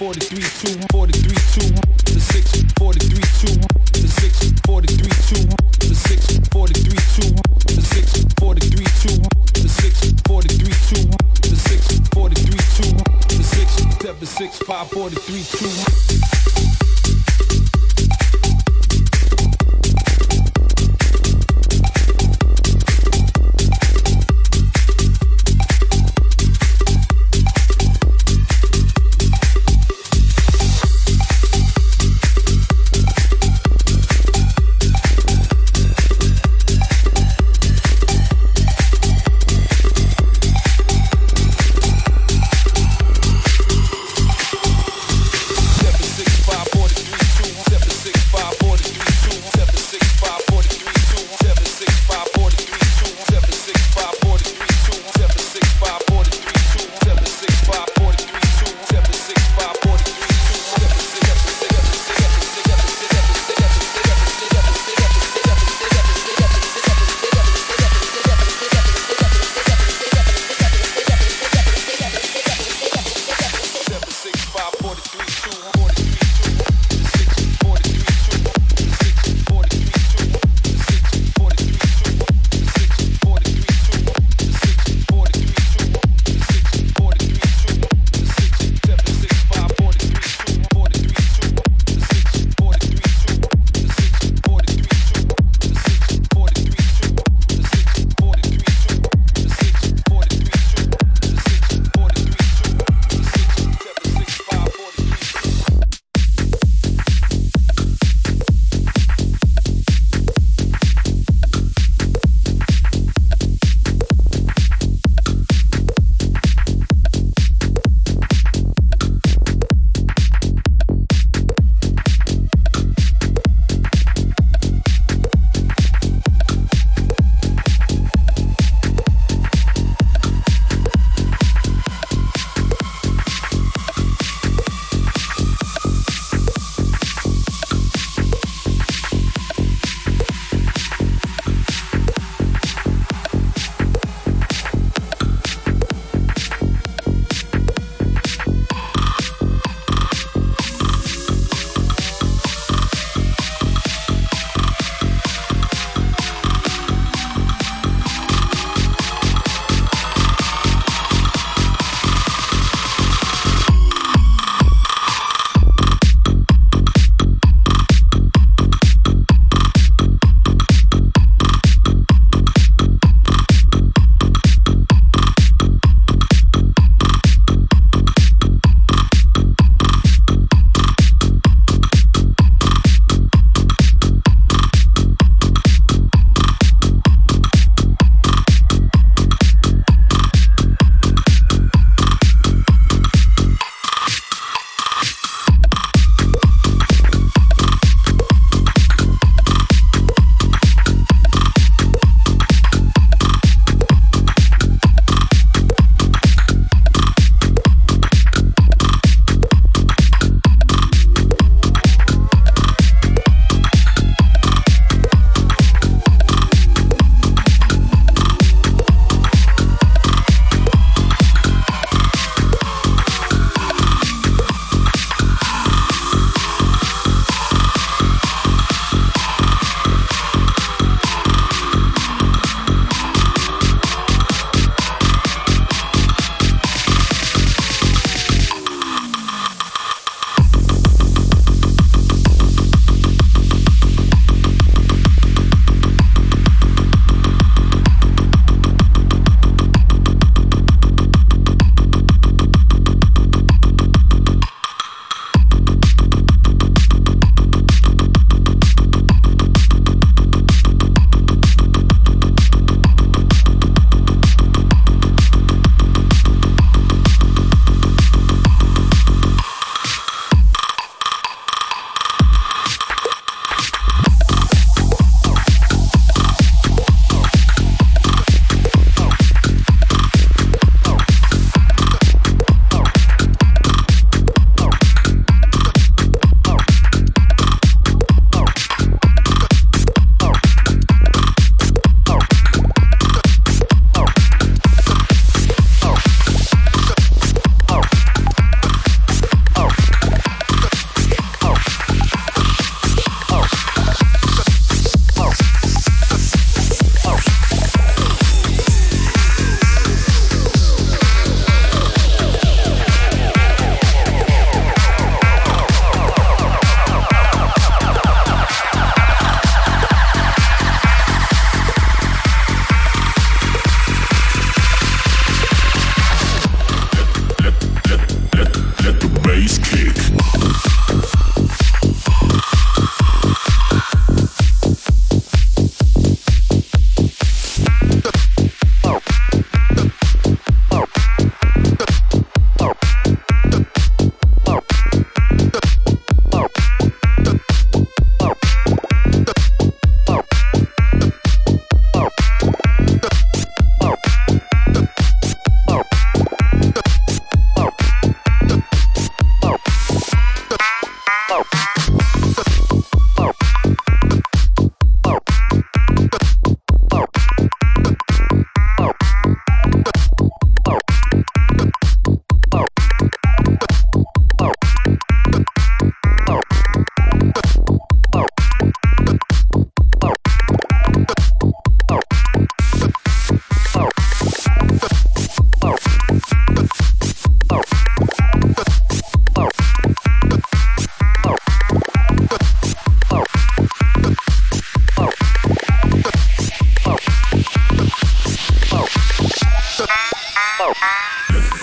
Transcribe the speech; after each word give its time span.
40, 0.00 0.20
42, 0.20 0.80
43, 0.90 1.30
2, 1.30 1.70
the 14.20 14.26
6, 14.26 14.58
43, 14.58 16.39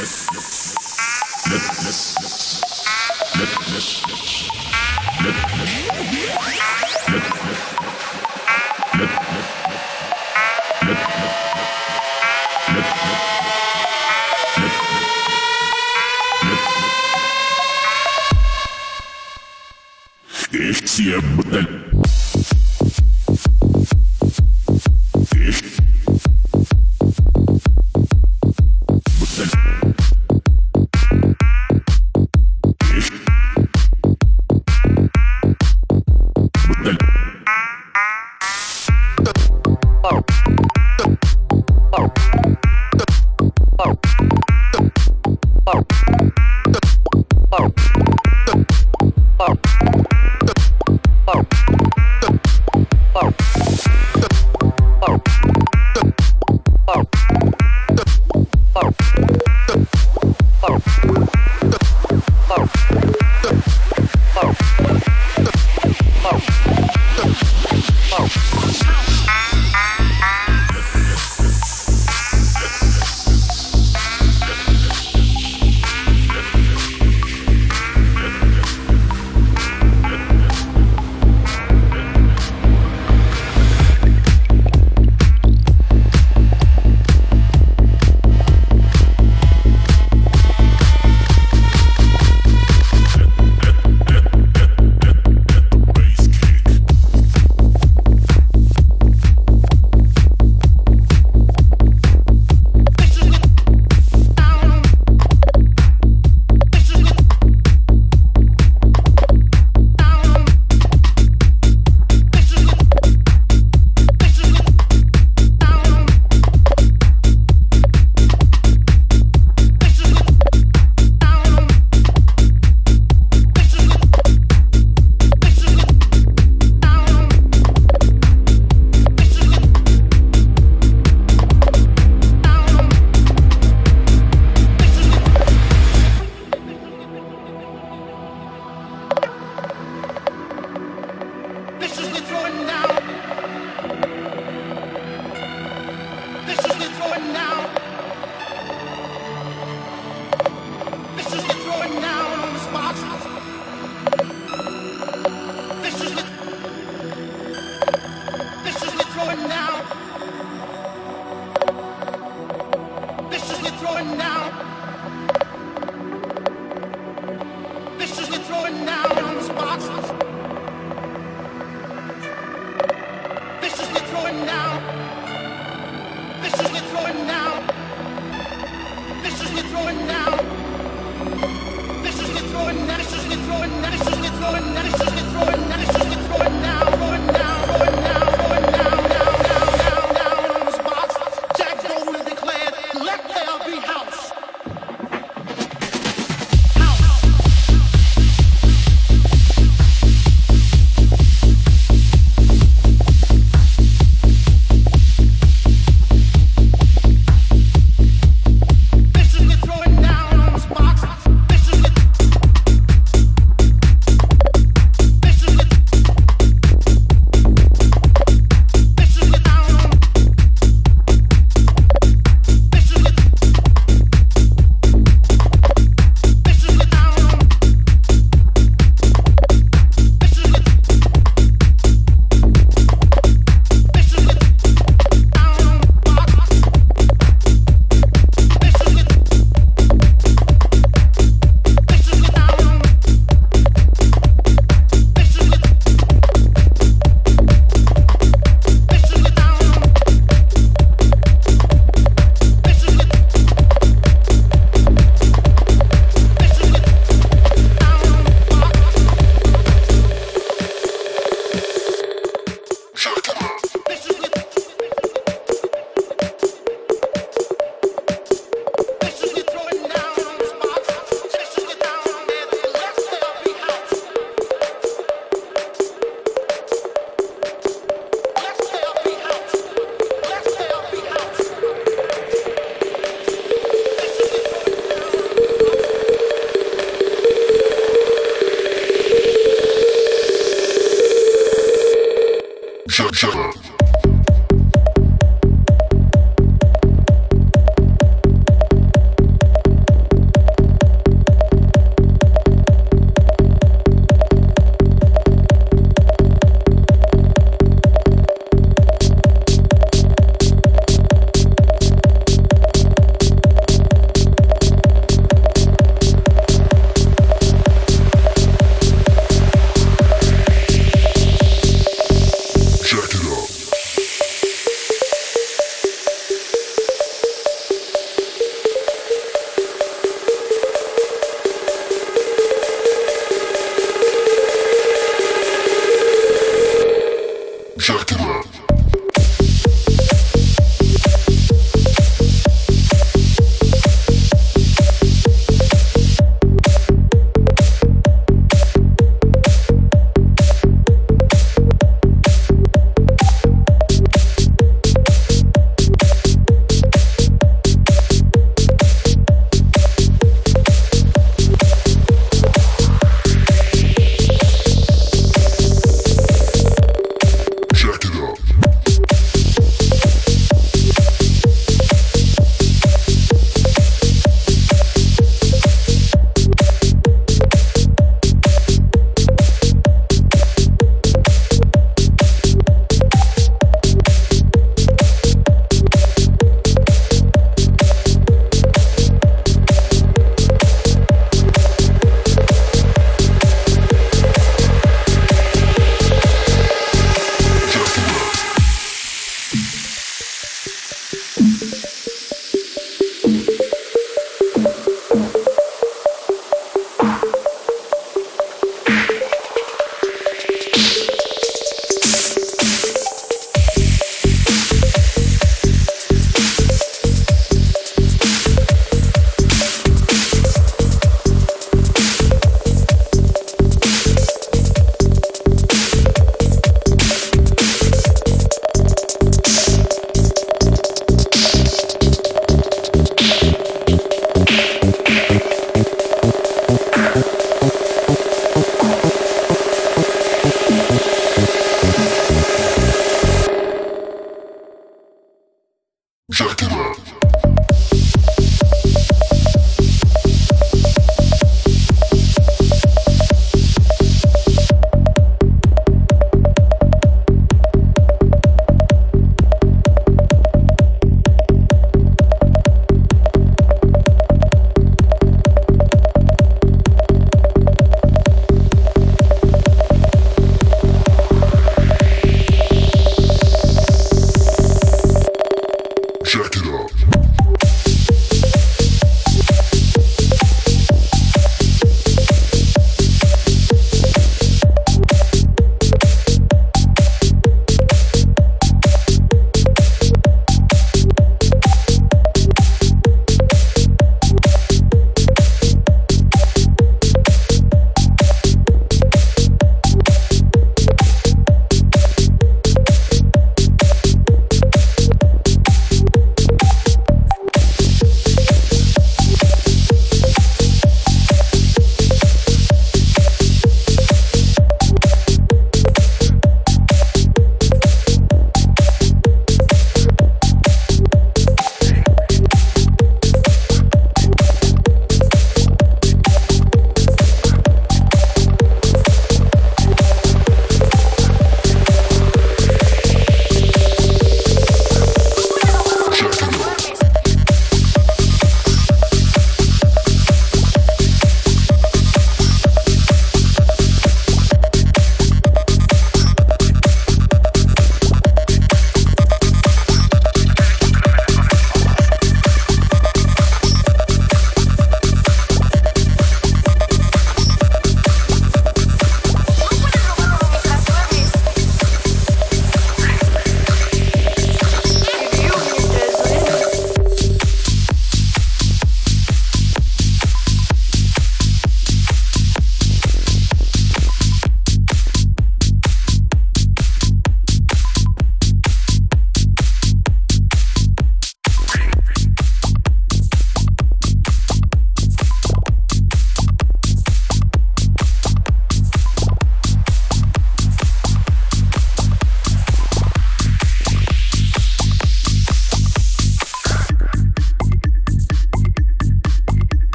Yes, 0.00 0.30
yes. 0.32 0.59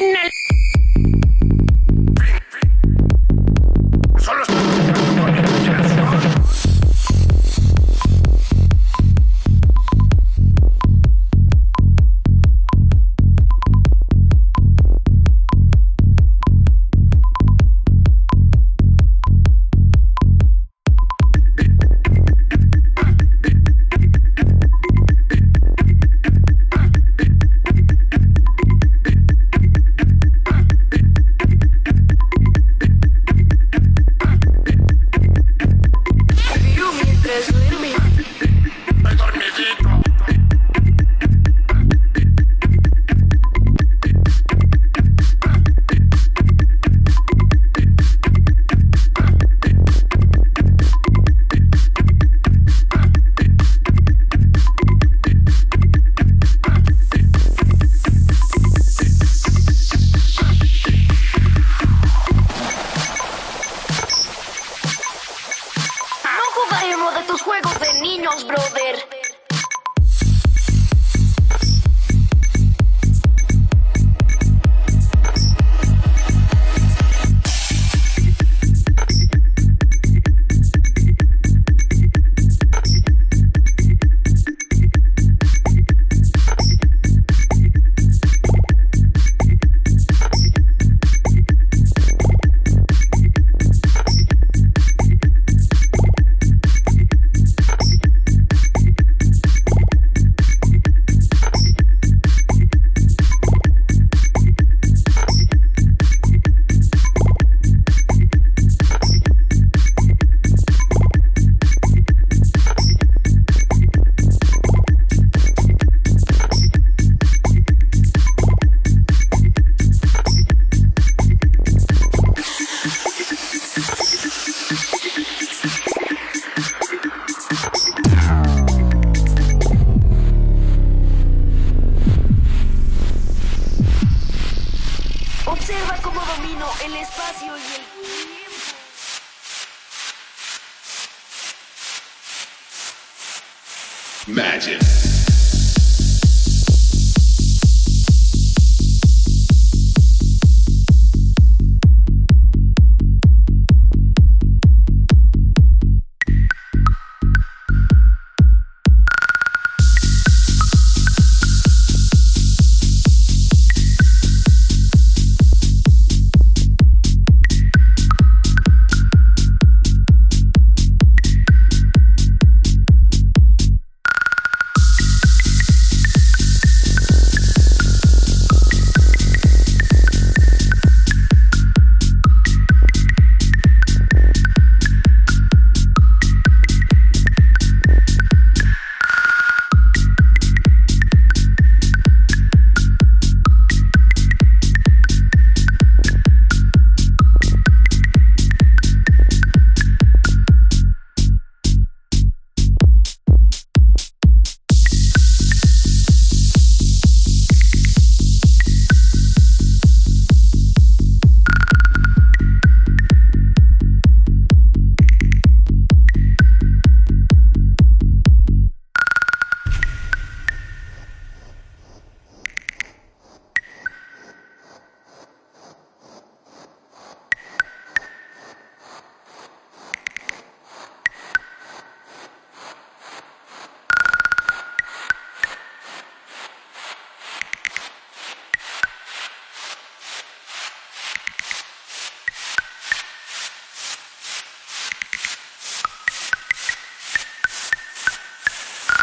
Pacho 0.00 0.39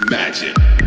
Magic. 0.05 0.86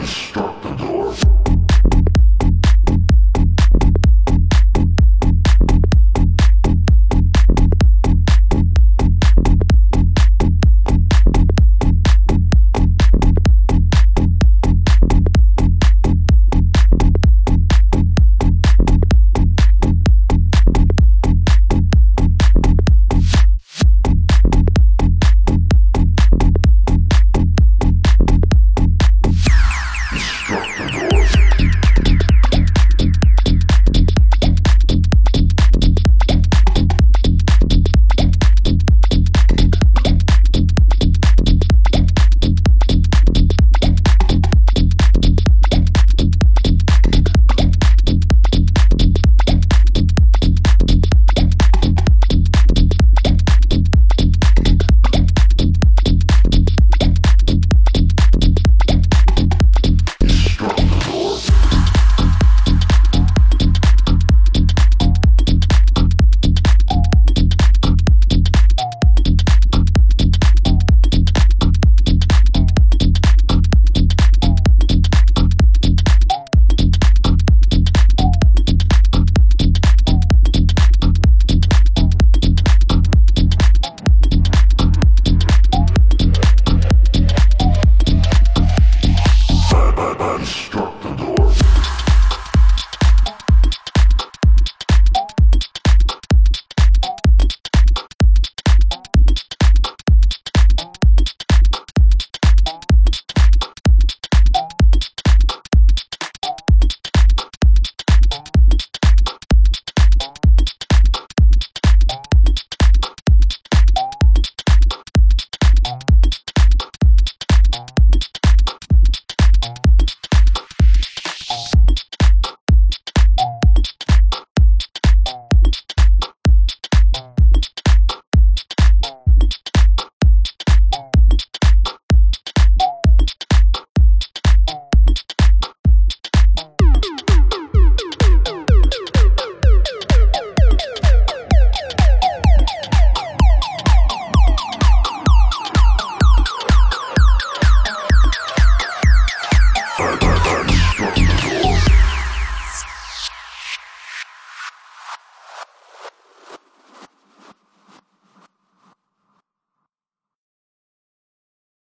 Let's 0.00 0.12
start. 0.12 0.49